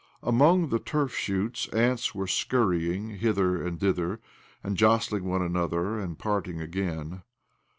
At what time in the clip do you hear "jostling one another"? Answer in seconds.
4.75-5.99